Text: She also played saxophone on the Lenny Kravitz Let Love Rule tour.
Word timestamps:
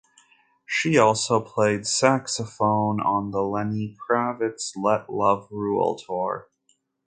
She 0.65 0.97
also 0.97 1.39
played 1.39 1.85
saxophone 1.85 2.99
on 3.01 3.29
the 3.29 3.43
Lenny 3.43 3.95
Kravitz 4.09 4.71
Let 4.75 5.11
Love 5.13 5.47
Rule 5.51 5.95
tour. 5.95 6.49